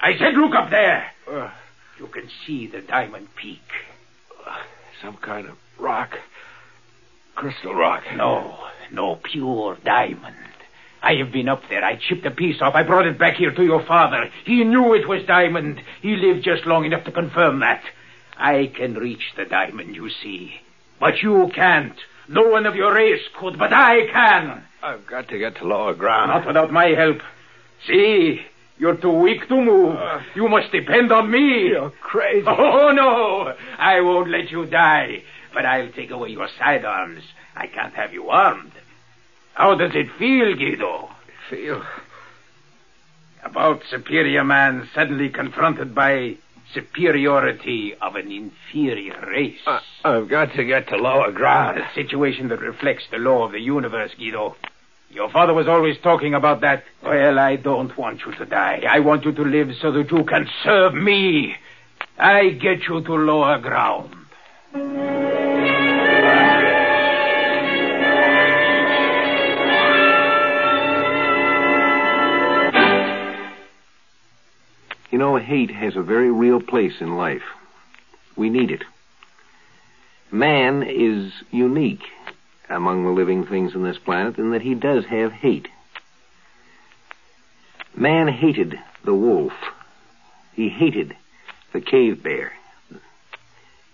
I 0.00 0.16
said 0.18 0.34
look 0.34 0.54
up 0.54 0.70
there. 0.70 1.10
Uh, 1.30 1.50
You 1.98 2.06
can 2.08 2.28
see 2.46 2.66
the 2.66 2.80
diamond 2.80 3.28
peak. 3.36 3.62
some 5.02 5.16
kind 5.16 5.48
of 5.48 5.56
rock. 5.78 6.10
Crystal 7.34 7.74
rock. 7.74 8.02
No, 8.16 8.58
no, 8.92 9.16
pure 9.22 9.78
diamond. 9.84 10.36
I 11.02 11.14
have 11.14 11.32
been 11.32 11.48
up 11.48 11.62
there. 11.70 11.82
I 11.82 11.96
chipped 11.96 12.26
a 12.26 12.30
piece 12.30 12.60
off. 12.60 12.74
I 12.74 12.82
brought 12.82 13.06
it 13.06 13.18
back 13.18 13.36
here 13.36 13.50
to 13.54 13.64
your 13.64 13.82
father. 13.86 14.30
He 14.44 14.62
knew 14.64 14.92
it 14.94 15.08
was 15.08 15.24
diamond. 15.26 15.80
He 16.02 16.16
lived 16.16 16.44
just 16.44 16.66
long 16.66 16.84
enough 16.84 17.04
to 17.04 17.12
confirm 17.12 17.60
that. 17.60 17.82
I 18.36 18.70
can 18.76 18.94
reach 18.94 19.32
the 19.36 19.46
diamond, 19.46 19.96
you 19.96 20.10
see. 20.22 20.52
But 20.98 21.22
you 21.22 21.50
can't. 21.54 21.96
No 22.28 22.42
one 22.48 22.66
of 22.66 22.74
your 22.74 22.92
race 22.94 23.22
could, 23.38 23.58
but 23.58 23.72
I 23.72 24.06
can. 24.12 24.62
I've 24.82 25.06
got 25.06 25.28
to 25.28 25.38
get 25.38 25.56
to 25.56 25.64
lower 25.64 25.94
ground. 25.94 26.28
Not 26.30 26.46
without 26.46 26.70
my 26.70 26.88
help. 26.88 27.18
See, 27.86 28.40
you're 28.80 28.96
too 28.96 29.12
weak 29.12 29.46
to 29.48 29.56
move. 29.56 29.94
Uh. 29.94 30.20
You 30.34 30.48
must 30.48 30.72
depend 30.72 31.12
on 31.12 31.30
me. 31.30 31.68
You're 31.68 31.90
crazy. 32.00 32.46
Oh, 32.48 32.90
no. 32.92 33.54
I 33.78 34.00
won't 34.00 34.30
let 34.30 34.50
you 34.50 34.64
die. 34.64 35.22
But 35.52 35.66
I'll 35.66 35.92
take 35.92 36.10
away 36.10 36.30
your 36.30 36.48
sidearms. 36.58 37.22
I 37.54 37.66
can't 37.66 37.92
have 37.92 38.14
you 38.14 38.30
armed. 38.30 38.72
How 39.52 39.74
does 39.74 39.92
it 39.94 40.06
feel, 40.18 40.56
Guido? 40.56 41.10
Feel. 41.50 41.82
About 43.44 43.82
superior 43.90 44.44
man 44.44 44.88
suddenly 44.94 45.28
confronted 45.28 45.94
by 45.94 46.36
superiority 46.72 47.94
of 48.00 48.16
an 48.16 48.30
inferior 48.30 49.26
race. 49.28 49.58
I, 49.66 49.80
I've 50.04 50.28
got 50.28 50.54
to 50.54 50.64
get 50.64 50.88
to 50.88 50.96
lower 50.96 51.32
ground. 51.32 51.78
a 51.78 51.94
situation 51.94 52.48
that 52.48 52.60
reflects 52.60 53.04
the 53.10 53.18
law 53.18 53.44
of 53.44 53.52
the 53.52 53.60
universe, 53.60 54.12
Guido. 54.16 54.56
Your 55.10 55.28
father 55.28 55.52
was 55.52 55.66
always 55.66 55.98
talking 55.98 56.34
about 56.34 56.60
that. 56.60 56.84
Well, 57.02 57.38
I 57.38 57.56
don't 57.56 57.96
want 57.98 58.20
you 58.24 58.32
to 58.36 58.46
die. 58.46 58.84
I 58.88 59.00
want 59.00 59.24
you 59.24 59.32
to 59.32 59.42
live 59.42 59.70
so 59.82 59.90
that 59.90 60.08
you 60.10 60.24
can 60.24 60.48
serve 60.62 60.94
me. 60.94 61.56
I 62.16 62.50
get 62.50 62.84
you 62.88 63.02
to 63.02 63.14
lower 63.14 63.58
ground. 63.58 64.14
You 75.10 75.18
know, 75.18 75.36
hate 75.36 75.72
has 75.72 75.96
a 75.96 76.02
very 76.02 76.30
real 76.30 76.60
place 76.60 77.00
in 77.00 77.16
life. 77.16 77.42
We 78.36 78.48
need 78.48 78.70
it. 78.70 78.84
Man 80.30 80.84
is 80.84 81.32
unique 81.50 82.04
among 82.70 83.04
the 83.04 83.10
living 83.10 83.44
things 83.44 83.74
on 83.74 83.82
this 83.82 83.98
planet 83.98 84.38
in 84.38 84.52
that 84.52 84.62
he 84.62 84.74
does 84.74 85.04
have 85.06 85.32
hate. 85.32 85.68
Man 87.96 88.28
hated 88.28 88.78
the 89.04 89.14
wolf. 89.14 89.52
He 90.54 90.68
hated 90.68 91.16
the 91.72 91.80
cave 91.80 92.22
bear. 92.22 92.52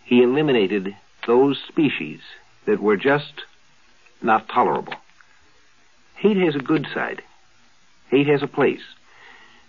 He 0.05 0.23
eliminated 0.23 0.95
those 1.27 1.59
species 1.67 2.21
that 2.67 2.81
were 2.81 2.97
just 2.97 3.43
not 4.23 4.49
tolerable. 4.49 4.95
Hate 6.17 6.37
has 6.37 6.55
a 6.55 6.61
good 6.61 6.87
side. 6.95 7.23
Hate 8.11 8.27
has 8.29 8.43
a 8.43 8.47
place. 8.47 8.83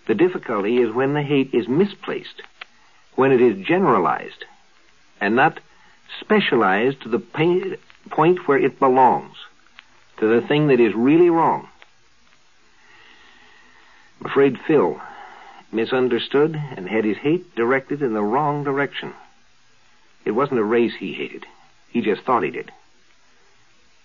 The 0.06 0.14
difficulty 0.14 0.78
is 0.78 0.94
when 0.94 1.14
the 1.14 1.22
hate 1.22 1.52
is 1.52 1.68
misplaced, 1.68 2.42
when 3.14 3.32
it 3.32 3.40
is 3.40 3.66
generalized, 3.66 4.44
and 5.20 5.34
not 5.34 5.60
specialized 6.20 7.02
to 7.02 7.08
the 7.08 7.18
pa- 7.18 7.76
point 8.10 8.46
where 8.46 8.58
it 8.58 8.78
belongs, 8.78 9.36
to 10.18 10.26
the 10.26 10.46
thing 10.46 10.68
that 10.68 10.80
is 10.80 10.94
really 10.94 11.30
wrong. 11.30 11.68
I'm 14.20 14.26
afraid 14.26 14.58
Phil 14.66 15.00
misunderstood 15.70 16.60
and 16.76 16.88
had 16.88 17.04
his 17.04 17.18
hate 17.18 17.54
directed 17.54 18.02
in 18.02 18.14
the 18.14 18.22
wrong 18.22 18.64
direction. 18.64 19.12
It 20.24 20.32
wasn't 20.32 20.60
a 20.60 20.64
race 20.64 20.94
he 20.98 21.12
hated. 21.12 21.46
He 21.90 22.00
just 22.00 22.22
thought 22.22 22.42
he 22.42 22.50
did. 22.50 22.70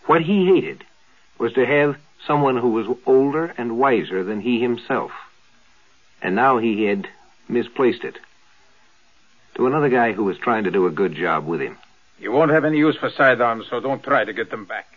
What 0.05 0.21
he 0.21 0.45
hated 0.45 0.83
was 1.39 1.53
to 1.53 1.65
have 1.65 1.97
someone 2.27 2.57
who 2.57 2.69
was 2.69 2.97
older 3.05 3.53
and 3.57 3.77
wiser 3.77 4.23
than 4.23 4.41
he 4.41 4.61
himself. 4.61 5.11
And 6.21 6.35
now 6.35 6.57
he 6.57 6.85
had 6.85 7.07
misplaced 7.49 8.03
it. 8.03 8.17
To 9.55 9.67
another 9.67 9.89
guy 9.89 10.13
who 10.13 10.23
was 10.23 10.37
trying 10.37 10.63
to 10.63 10.71
do 10.71 10.87
a 10.87 10.91
good 10.91 11.15
job 11.15 11.45
with 11.45 11.61
him. 11.61 11.77
You 12.19 12.31
won't 12.31 12.51
have 12.51 12.65
any 12.65 12.77
use 12.77 12.95
for 12.95 13.09
sidearms, 13.09 13.65
so 13.69 13.79
don't 13.79 14.03
try 14.03 14.23
to 14.23 14.33
get 14.33 14.49
them 14.49 14.65
back. 14.65 14.87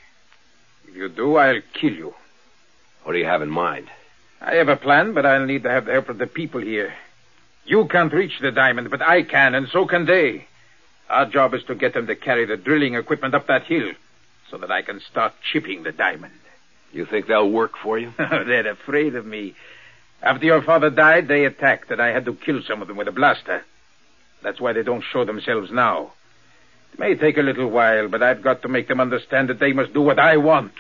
If 0.87 0.95
you 0.95 1.09
do, 1.09 1.37
I'll 1.37 1.61
kill 1.75 1.93
you. 1.93 2.15
What 3.03 3.13
do 3.13 3.19
you 3.19 3.25
have 3.25 3.43
in 3.43 3.51
mind? 3.51 3.89
I 4.41 4.55
have 4.57 4.69
a 4.69 4.77
plan, 4.77 5.15
but 5.15 5.27
I'll 5.27 5.47
need 5.47 5.63
to 5.63 5.71
have 5.71 5.87
the 5.87 5.93
help 5.93 6.09
of 6.09 6.19
the 6.19 6.27
people 6.27 6.61
here. 6.61 6.93
You 7.65 7.87
can't 7.87 8.13
reach 8.13 8.39
the 8.41 8.53
diamond, 8.53 8.91
but 8.91 9.03
I 9.03 9.23
can, 9.23 9.55
and 9.55 9.69
so 9.69 9.87
can 9.87 10.07
they. 10.07 10.47
Our 11.09 11.27
job 11.27 11.55
is 11.55 11.65
to 11.65 11.75
get 11.75 11.95
them 11.95 12.07
to 12.07 12.17
carry 12.17 12.45
the 12.45 12.57
drilling 12.57 12.95
equipment 12.95 13.35
up 13.35 13.47
that 13.47 13.65
hill 13.65 13.93
so 14.51 14.59
that 14.59 14.71
I 14.71 14.83
can 14.83 15.01
start 15.01 15.35
chipping 15.53 15.83
the 15.83 15.93
diamond. 15.93 16.35
You 16.93 17.07
think 17.07 17.27
they'll 17.27 17.51
work 17.51 17.73
for 17.83 17.99
you? 17.99 18.13
They're 18.19 18.71
afraid 18.71 19.15
of 19.15 19.27
me. 19.27 19.55
After 20.23 20.47
your 20.47 20.63
father 20.63 20.91
died, 20.91 21.29
they 21.29 21.45
attacked, 21.45 21.91
and 21.91 22.01
I 22.01 22.09
had 22.09 22.25
to 22.25 22.35
kill 22.35 22.63
some 22.63 22.83
of 22.83 22.89
them 22.89 22.97
with 22.97 23.09
a 23.09 23.13
blaster. 23.13 23.65
That's 24.43 24.61
why 24.61 24.73
they 24.73 24.83
don't 24.83 25.05
show 25.13 25.25
themselves 25.25 25.71
now. 25.71 26.13
May 26.99 27.15
take 27.15 27.37
a 27.37 27.43
little 27.43 27.69
while, 27.69 28.09
but 28.09 28.23
I've 28.23 28.43
got 28.43 28.63
to 28.63 28.69
make 28.69 28.89
them 28.89 29.01
understand 29.01 29.49
that 29.51 29.59
they 29.61 29.73
must 29.73 29.93
do 29.93 30.01
what 30.01 30.19
I 30.19 30.37
want. 30.39 30.73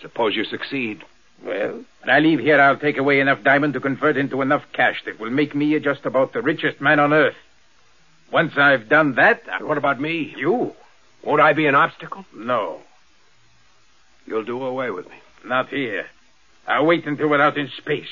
Suppose 0.00 0.36
you 0.36 0.44
succeed. 0.44 1.02
Well, 1.44 1.84
when 2.02 2.10
I 2.10 2.18
leave 2.20 2.40
here, 2.40 2.60
I'll 2.60 2.76
take 2.76 2.98
away 2.98 3.20
enough 3.20 3.42
diamond 3.42 3.74
to 3.74 3.80
convert 3.80 4.16
into 4.16 4.42
enough 4.42 4.64
cash 4.72 5.02
that 5.06 5.18
will 5.18 5.30
make 5.30 5.54
me 5.54 5.78
just 5.80 6.04
about 6.04 6.32
the 6.32 6.42
richest 6.42 6.80
man 6.80 7.00
on 7.00 7.12
earth. 7.12 7.36
Once 8.30 8.52
I've 8.56 8.88
done 8.88 9.14
that, 9.16 9.42
I... 9.50 9.62
What 9.62 9.78
about 9.78 10.00
me? 10.00 10.34
you? 10.36 10.74
Won't 11.22 11.40
I 11.40 11.52
be 11.52 11.66
an 11.66 11.74
obstacle? 11.74 12.24
No, 12.34 12.80
You'll 14.26 14.44
do 14.44 14.62
away 14.62 14.90
with 14.90 15.08
me. 15.08 15.16
not 15.44 15.68
here. 15.68 16.06
I'll 16.66 16.86
wait 16.86 17.06
until 17.06 17.28
we're 17.28 17.40
out 17.42 17.58
in 17.58 17.68
space. 17.76 18.06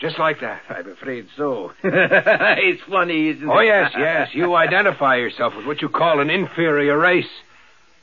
Just 0.00 0.18
like 0.18 0.40
that. 0.40 0.62
I'm 0.68 0.90
afraid 0.90 1.26
so. 1.36 1.72
it's 1.82 2.82
funny, 2.88 3.30
isn't 3.30 3.42
it? 3.42 3.52
Oh, 3.52 3.60
yes, 3.60 3.92
yes. 3.96 4.28
You 4.32 4.54
identify 4.56 5.16
yourself 5.16 5.54
with 5.56 5.66
what 5.66 5.82
you 5.82 5.88
call 5.88 6.20
an 6.20 6.30
inferior 6.30 6.96
race 6.96 7.28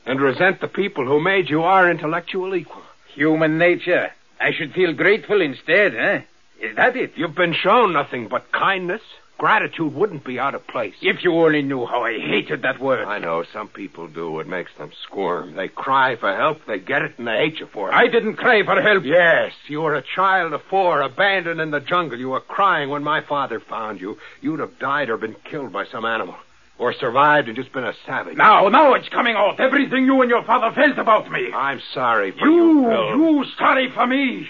and 0.04 0.20
resent 0.20 0.60
the 0.60 0.68
people 0.68 1.06
who 1.06 1.20
made 1.20 1.48
you 1.48 1.62
our 1.62 1.90
intellectual 1.90 2.54
equal. 2.54 2.82
Human 3.14 3.58
nature. 3.58 4.10
I 4.38 4.52
should 4.52 4.72
feel 4.74 4.92
grateful 4.92 5.40
instead, 5.40 5.94
eh? 5.94 6.22
Is 6.60 6.76
that 6.76 6.96
it? 6.96 7.12
You've 7.16 7.34
been 7.34 7.54
shown 7.54 7.92
nothing 7.94 8.28
but 8.28 8.52
kindness. 8.52 9.02
Gratitude 9.38 9.94
wouldn't 9.94 10.24
be 10.24 10.38
out 10.38 10.54
of 10.54 10.66
place. 10.66 10.94
If 11.02 11.22
you 11.22 11.34
only 11.34 11.60
knew 11.60 11.84
how 11.84 12.02
I 12.04 12.18
hated 12.18 12.62
that 12.62 12.80
word. 12.80 13.06
I 13.06 13.18
know 13.18 13.44
some 13.52 13.68
people 13.68 14.08
do. 14.08 14.40
It 14.40 14.46
makes 14.46 14.70
them 14.78 14.90
squirm. 15.02 15.54
They 15.54 15.68
cry 15.68 16.16
for 16.16 16.34
help, 16.34 16.64
they 16.66 16.78
get 16.78 17.02
it, 17.02 17.18
and 17.18 17.26
they 17.26 17.36
hate 17.36 17.60
you 17.60 17.66
for 17.66 17.90
it. 17.90 17.94
I 17.94 18.06
didn't 18.06 18.36
cry 18.36 18.62
for 18.64 18.80
help. 18.80 19.04
Yes, 19.04 19.52
you 19.68 19.82
were 19.82 19.94
a 19.94 20.02
child 20.02 20.54
of 20.54 20.62
four, 20.70 21.02
abandoned 21.02 21.60
in 21.60 21.70
the 21.70 21.80
jungle. 21.80 22.18
You 22.18 22.30
were 22.30 22.40
crying 22.40 22.88
when 22.88 23.02
my 23.04 23.20
father 23.20 23.60
found 23.60 24.00
you. 24.00 24.16
You'd 24.40 24.60
have 24.60 24.78
died 24.78 25.10
or 25.10 25.18
been 25.18 25.36
killed 25.44 25.72
by 25.72 25.84
some 25.86 26.06
animal. 26.06 26.36
Or 26.78 26.92
survived 26.92 27.48
and 27.48 27.56
just 27.56 27.72
been 27.72 27.84
a 27.84 27.94
savage. 28.06 28.36
Now, 28.36 28.68
now 28.68 28.92
it's 28.94 29.08
coming 29.08 29.34
out. 29.34 29.58
Everything 29.60 30.04
you 30.04 30.20
and 30.20 30.30
your 30.30 30.44
father 30.44 30.74
felt 30.74 30.98
about 30.98 31.30
me. 31.30 31.50
I'm 31.52 31.80
sorry 31.94 32.32
for 32.32 32.46
You, 32.46 32.52
you, 32.54 32.82
Phil. 32.84 33.16
you 33.18 33.44
sorry 33.58 33.90
for 33.94 34.06
me. 34.06 34.46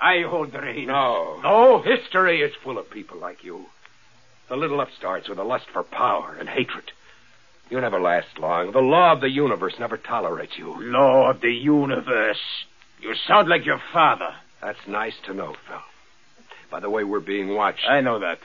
I 0.00 0.22
hold 0.22 0.52
the 0.52 0.60
reins. 0.60 0.86
No. 0.88 1.40
No? 1.42 1.82
History 1.82 2.40
is 2.40 2.52
full 2.62 2.78
of 2.78 2.88
people 2.90 3.18
like 3.18 3.44
you. 3.44 3.66
The 4.48 4.56
little 4.56 4.80
upstarts 4.80 5.28
with 5.28 5.38
a 5.38 5.44
lust 5.44 5.66
for 5.72 5.82
power 5.82 6.36
and 6.38 6.48
hatred. 6.48 6.90
You 7.70 7.80
never 7.80 8.00
last 8.00 8.38
long. 8.38 8.72
The 8.72 8.80
law 8.80 9.12
of 9.12 9.20
the 9.20 9.28
universe 9.28 9.74
never 9.78 9.98
tolerates 9.98 10.56
you. 10.56 10.74
Law 10.80 11.30
of 11.30 11.40
the 11.40 11.52
universe. 11.52 12.40
You 13.00 13.14
sound 13.26 13.48
like 13.48 13.66
your 13.66 13.80
father. 13.92 14.34
That's 14.62 14.86
nice 14.86 15.14
to 15.26 15.34
know, 15.34 15.54
Phil. 15.66 15.80
By 16.70 16.80
the 16.80 16.90
way, 16.90 17.04
we're 17.04 17.20
being 17.20 17.54
watched. 17.54 17.86
I 17.88 18.00
know 18.00 18.18
that. 18.20 18.38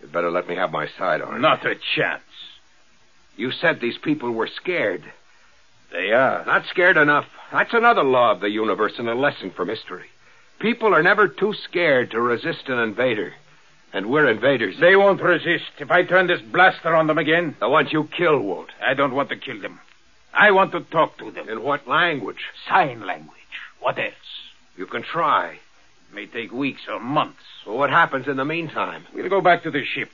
You'd 0.00 0.12
better 0.12 0.30
let 0.30 0.48
me 0.48 0.54
have 0.54 0.70
my 0.70 0.86
side 0.98 1.20
on 1.20 1.34
it. 1.34 1.40
Not 1.40 1.66
a 1.66 1.74
chance. 1.96 2.22
You 3.36 3.50
said 3.50 3.80
these 3.80 3.98
people 3.98 4.32
were 4.32 4.48
scared. 4.48 5.02
They 5.90 6.12
are. 6.12 6.44
Not 6.44 6.66
scared 6.66 6.96
enough. 6.96 7.26
That's 7.52 7.74
another 7.74 8.04
law 8.04 8.32
of 8.32 8.40
the 8.40 8.50
universe 8.50 8.94
and 8.98 9.08
a 9.08 9.14
lesson 9.14 9.50
from 9.50 9.68
history. 9.68 10.06
People 10.60 10.94
are 10.94 11.02
never 11.02 11.28
too 11.28 11.54
scared 11.54 12.10
to 12.10 12.20
resist 12.20 12.68
an 12.68 12.78
invader. 12.78 13.32
And 13.92 14.10
we're 14.10 14.28
invaders. 14.28 14.78
They 14.78 14.96
won't 14.96 15.22
resist. 15.22 15.64
If 15.78 15.90
I 15.90 16.04
turn 16.04 16.26
this 16.26 16.42
blaster 16.42 16.94
on 16.94 17.06
them 17.06 17.18
again, 17.18 17.56
The 17.60 17.68
ones 17.68 17.92
you 17.92 18.04
kill 18.04 18.38
won't. 18.40 18.70
I 18.84 18.94
don't 18.94 19.14
want 19.14 19.30
to 19.30 19.36
kill 19.36 19.60
them. 19.60 19.80
I 20.34 20.50
want 20.50 20.72
to 20.72 20.80
talk 20.80 21.16
to 21.18 21.30
them. 21.30 21.48
In 21.48 21.62
what 21.62 21.88
language? 21.88 22.44
Sign 22.68 23.06
language. 23.06 23.34
What 23.80 23.98
else? 23.98 24.12
You 24.76 24.86
can 24.86 25.02
try. 25.02 25.52
It 25.52 26.14
May 26.14 26.26
take 26.26 26.52
weeks 26.52 26.82
or 26.88 27.00
months. 27.00 27.42
Well, 27.66 27.78
what 27.78 27.90
happens 27.90 28.28
in 28.28 28.36
the 28.36 28.44
meantime? 28.44 29.06
We'll 29.14 29.28
go 29.28 29.40
back 29.40 29.62
to 29.62 29.70
the 29.70 29.84
ship. 29.84 30.10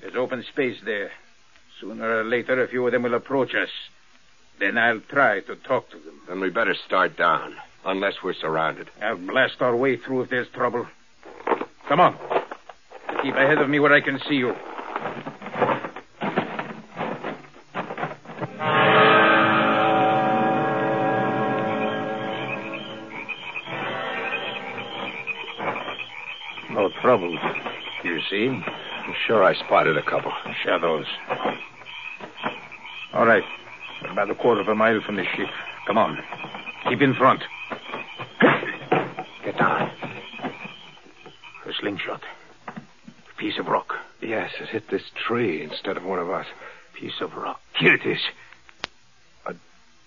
There's 0.00 0.14
open 0.14 0.44
space 0.44 0.78
there. 0.84 1.10
Sooner 1.80 2.20
or 2.20 2.24
later, 2.24 2.62
a 2.62 2.68
few 2.68 2.84
of 2.86 2.92
them 2.92 3.02
will 3.02 3.14
approach 3.14 3.54
us. 3.54 3.70
Then 4.58 4.76
I'll 4.76 5.00
try 5.00 5.40
to 5.40 5.56
talk 5.56 5.90
to 5.90 5.98
them. 5.98 6.20
Then 6.28 6.40
we 6.40 6.50
better 6.50 6.74
start 6.74 7.16
down, 7.16 7.54
unless 7.84 8.22
we're 8.22 8.34
surrounded. 8.34 8.90
I'll 9.00 9.16
blast 9.16 9.60
our 9.62 9.76
way 9.76 9.96
through 9.96 10.22
if 10.22 10.30
there's 10.30 10.48
trouble. 10.48 10.86
Come 11.88 12.00
on. 12.00 12.37
Keep 13.22 13.34
ahead 13.34 13.58
of 13.58 13.68
me 13.68 13.80
where 13.80 13.92
I 13.92 14.00
can 14.00 14.18
see 14.28 14.36
you. 14.36 14.54
No 26.70 26.90
troubles. 27.02 27.38
You 28.04 28.20
see? 28.30 28.46
I'm 28.48 29.14
sure 29.26 29.42
I 29.42 29.54
spotted 29.54 29.96
a 29.96 30.02
couple. 30.02 30.32
Shadows. 30.64 31.06
All 33.14 33.26
right. 33.26 33.42
About 34.10 34.30
a 34.30 34.34
quarter 34.34 34.60
of 34.60 34.68
a 34.68 34.74
mile 34.74 35.00
from 35.04 35.16
the 35.16 35.24
ship. 35.36 35.48
Come 35.86 35.98
on. 35.98 36.18
Keep 36.88 37.02
in 37.02 37.14
front. 37.14 37.42
Get 39.44 39.58
down. 39.58 39.90
A 41.66 41.72
slingshot. 41.80 42.22
A 42.68 43.40
piece 43.40 43.58
of 43.58 43.66
rock. 43.66 43.94
It 44.68 44.72
hit 44.72 44.90
this 44.90 45.02
tree 45.26 45.62
instead 45.62 45.96
of 45.96 46.04
one 46.04 46.18
of 46.18 46.30
us. 46.30 46.46
Piece 46.94 47.20
of 47.20 47.34
rock. 47.34 47.60
Here 47.78 47.94
it 47.94 48.04
is. 48.04 48.20
A 49.46 49.54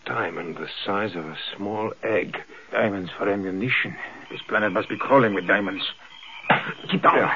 diamond 0.05 0.57
the 0.57 0.67
size 0.85 1.15
of 1.15 1.25
a 1.25 1.37
small 1.55 1.93
egg. 2.03 2.37
Diamonds 2.71 3.09
for 3.17 3.27
ammunition. 3.29 3.95
This 4.29 4.41
planet 4.47 4.71
must 4.71 4.89
be 4.89 4.97
crawling 4.97 5.33
with 5.33 5.47
diamonds. 5.47 5.83
Keep 6.91 7.01
down. 7.01 7.31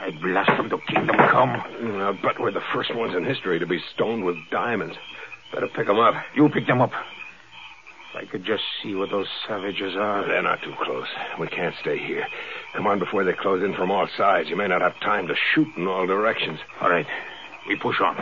I 0.00 0.10
blast 0.22 0.50
them 0.56 0.68
to 0.70 0.78
kingdom 0.92 1.16
come. 1.16 1.50
Uh, 1.50 2.10
I 2.10 2.12
bet 2.22 2.40
we're 2.40 2.52
the 2.52 2.62
first 2.72 2.94
ones 2.94 3.14
in 3.16 3.24
history 3.24 3.58
to 3.58 3.66
be 3.66 3.80
stoned 3.94 4.24
with 4.24 4.36
diamonds. 4.50 4.96
Better 5.52 5.68
pick 5.68 5.88
'em 5.88 5.98
up. 5.98 6.14
You 6.34 6.48
pick 6.48 6.66
them 6.66 6.80
up. 6.80 6.92
I 8.14 8.26
could 8.26 8.44
just 8.44 8.62
see 8.82 8.94
what 8.94 9.10
those 9.10 9.26
savages 9.48 9.94
are. 9.96 10.26
They're 10.26 10.42
not 10.42 10.60
too 10.62 10.74
close. 10.82 11.06
We 11.40 11.48
can't 11.48 11.74
stay 11.80 11.98
here. 11.98 12.26
Come 12.76 12.86
on 12.86 12.98
before 12.98 13.24
they 13.24 13.32
close 13.32 13.62
in 13.64 13.74
from 13.74 13.90
all 13.90 14.06
sides. 14.18 14.50
You 14.50 14.56
may 14.56 14.68
not 14.68 14.82
have 14.82 14.92
time 15.00 15.26
to 15.28 15.34
shoot 15.54 15.68
in 15.76 15.86
all 15.86 16.06
directions. 16.06 16.58
All 16.82 16.90
right. 16.90 17.06
We 17.68 17.76
push 17.76 17.96
on. 18.00 18.16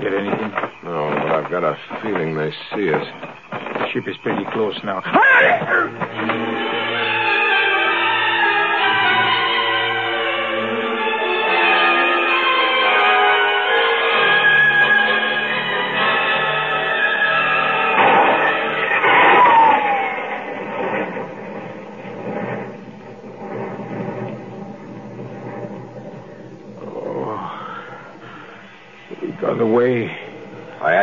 Get 0.00 0.12
anything? 0.12 0.50
No, 0.84 1.14
but 1.16 1.32
I've 1.32 1.50
got 1.50 1.64
a 1.64 1.76
feeling 2.02 2.36
they 2.36 2.50
see 2.74 2.92
us. 2.92 3.06
The 3.50 3.86
ship 3.92 4.04
is 4.06 4.16
pretty 4.22 4.44
close 4.52 4.78
now. 4.84 5.00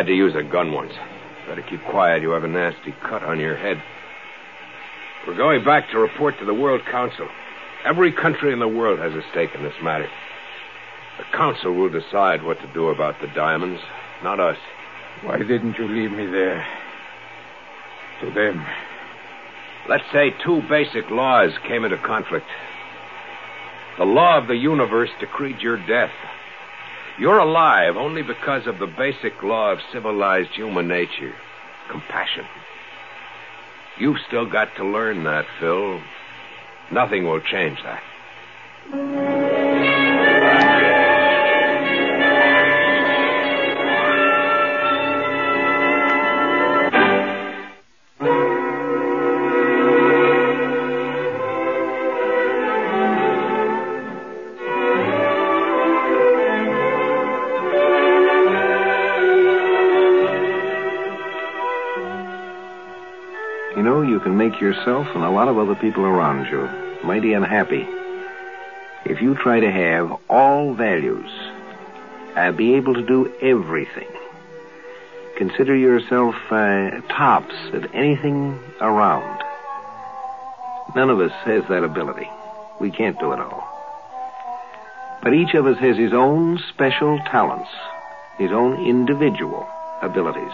To 0.10 0.16
use 0.16 0.34
a 0.36 0.44
gun 0.44 0.74
once. 0.74 0.94
Better 1.48 1.62
keep 1.62 1.84
quiet. 1.86 2.24
You 2.24 2.32
have 2.32 2.44
a 2.44 2.48
nasty 2.48 2.94
cut 3.04 3.24
on 3.24 3.40
your 3.40 3.56
head. 3.56 3.82
We're 5.28 5.38
going 5.38 5.64
back 5.64 5.90
to 5.92 6.00
report 6.00 6.40
to 6.40 6.46
the 6.46 6.54
World 6.54 6.82
Council. 6.90 7.28
Every 7.86 8.12
country 8.12 8.52
in 8.52 8.60
the 8.60 8.68
world 8.68 9.00
has 9.00 9.14
a 9.14 9.22
stake 9.32 9.52
in 9.54 9.64
this 9.64 9.76
matter. 9.84 10.10
The 11.20 11.38
Council 11.38 11.74
will 11.74 11.90
decide 11.90 12.44
what 12.44 12.60
to 12.60 12.74
do 12.74 12.90
about 12.90 13.22
the 13.22 13.28
diamonds, 13.28 13.82
not 14.24 14.40
us. 14.40 14.58
Why 15.22 15.38
didn't 15.38 15.78
you 15.78 15.88
leave 15.88 16.12
me 16.12 16.26
there? 16.26 16.66
To 18.22 18.32
them. 18.32 18.66
Let's 19.88 20.12
say 20.12 20.34
two 20.44 20.62
basic 20.68 21.10
laws 21.12 21.52
came 21.68 21.84
into 21.84 21.98
conflict. 21.98 22.48
The 23.98 24.06
law 24.06 24.38
of 24.38 24.48
the 24.48 24.56
universe 24.56 25.10
decreed 25.20 25.60
your 25.62 25.78
death. 25.78 26.12
You're 27.20 27.40
alive 27.40 27.98
only 27.98 28.22
because 28.22 28.66
of 28.66 28.80
the 28.80 28.88
basic 28.88 29.44
law 29.44 29.74
of 29.74 29.80
civilized 29.92 30.52
human 30.52 30.88
nature 30.88 31.34
compassion. 31.90 32.46
You've 33.98 34.20
still 34.28 34.46
got 34.50 34.70
to 34.78 34.86
learn 34.86 35.26
that, 35.26 35.46
Phil. 35.60 36.00
Nothing 36.92 37.26
will 37.26 37.42
change 37.42 37.78
that. 37.84 38.02
Yourself 64.80 65.08
and 65.14 65.24
a 65.24 65.30
lot 65.30 65.48
of 65.48 65.58
other 65.58 65.76
people 65.76 66.06
around 66.06 66.46
you 66.48 66.68
mighty 67.04 67.34
unhappy 67.34 67.86
if 69.06 69.22
you 69.22 69.36
try 69.36 69.60
to 69.60 69.72
have 69.72 70.12
all 70.30 70.74
values, 70.74 71.30
uh, 72.36 72.52
be 72.52 72.76
able 72.76 72.94
to 72.94 73.06
do 73.06 73.34
everything. 73.42 74.08
Consider 75.38 75.76
yourself 75.76 76.36
uh, 76.52 77.02
tops 77.10 77.56
at 77.74 77.94
anything 77.96 78.60
around. 78.82 79.42
None 80.96 81.10
of 81.10 81.20
us 81.20 81.32
has 81.46 81.64
that 81.70 81.84
ability. 81.84 82.30
We 82.80 82.92
can't 82.92 83.20
do 83.20 83.32
it 83.32 83.40
all. 83.40 83.64
But 85.24 85.34
each 85.34 85.54
of 85.54 85.66
us 85.66 85.78
has 85.80 85.98
his 85.98 86.14
own 86.14 86.60
special 86.70 87.20
talents, 87.32 87.70
his 88.38 88.52
own 88.52 88.86
individual 88.86 89.68
abilities. 90.02 90.54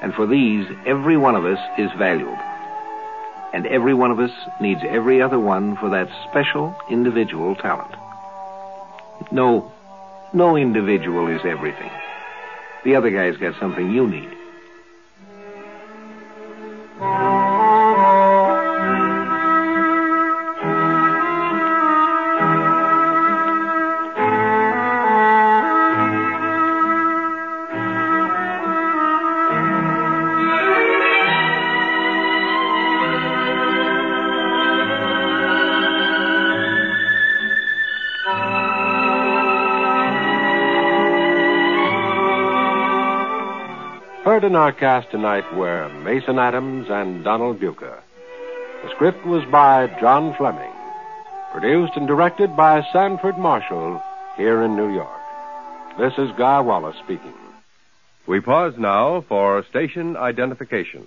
And 0.00 0.14
for 0.14 0.26
these, 0.26 0.66
every 0.86 1.16
one 1.16 1.34
of 1.34 1.44
us 1.44 1.58
is 1.78 1.90
valued. 1.98 2.38
And 3.52 3.66
every 3.66 3.94
one 3.94 4.10
of 4.10 4.18
us 4.18 4.30
needs 4.60 4.80
every 4.88 5.20
other 5.20 5.38
one 5.38 5.76
for 5.76 5.90
that 5.90 6.08
special 6.28 6.74
individual 6.88 7.54
talent. 7.54 7.94
No, 9.30 9.70
no 10.32 10.56
individual 10.56 11.28
is 11.28 11.42
everything. 11.44 11.90
The 12.84 12.96
other 12.96 13.10
guy's 13.10 13.36
got 13.36 13.58
something 13.60 13.90
you 13.90 14.08
need. 14.08 14.41
In 44.42 44.56
our 44.56 44.72
cast 44.72 45.08
tonight 45.12 45.44
were 45.54 45.88
Mason 46.02 46.36
Adams 46.36 46.88
and 46.90 47.22
Donald 47.22 47.60
Buka. 47.60 48.00
The 48.82 48.90
script 48.90 49.24
was 49.24 49.44
by 49.52 49.86
John 50.00 50.34
Fleming. 50.36 50.72
Produced 51.52 51.92
and 51.94 52.08
directed 52.08 52.56
by 52.56 52.82
Sanford 52.92 53.38
Marshall 53.38 54.02
here 54.36 54.64
in 54.64 54.74
New 54.74 54.92
York. 54.92 55.20
This 55.96 56.14
is 56.18 56.36
Guy 56.36 56.58
Wallace 56.58 56.96
speaking. 57.04 57.34
We 58.26 58.40
pause 58.40 58.74
now 58.76 59.24
for 59.28 59.64
station 59.70 60.16
identification. 60.16 61.06